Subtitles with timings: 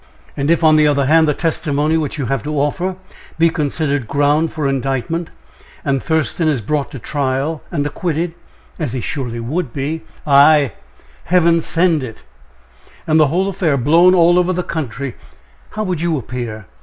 [0.35, 2.95] "And if, on the other hand, the testimony which you have to offer
[3.37, 5.29] be considered ground for indictment,
[5.85, 8.33] and Thurston is brought to trial, and acquitted,
[8.79, 10.71] as he surely would be" "Ay!
[11.25, 12.17] Heaven send it!"
[13.05, 15.17] "And the whole affair blown all over the country
[15.73, 16.65] how would you appear?"